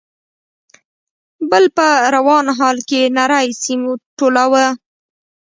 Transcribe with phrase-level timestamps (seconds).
[1.49, 3.81] ،بل په روان حال کې نری سيم
[4.17, 4.65] ټولاوه.